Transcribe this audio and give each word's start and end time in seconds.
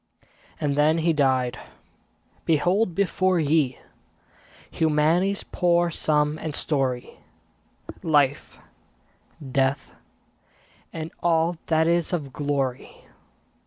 And 0.59 0.75
then 0.75 0.97
he 0.97 1.13
died! 1.13 1.59
Behold 2.43 2.95
before 2.95 3.39
ye 3.39 3.77
Humanity's 4.71 5.43
poor 5.43 5.91
sum 5.91 6.39
and 6.39 6.55
story; 6.55 7.19
Life, 8.01 8.57
Death, 9.51 9.91
and 10.91 11.11
all 11.21 11.57
that 11.67 11.85
is 11.85 12.13
of 12.13 12.33
glory. 12.33 13.05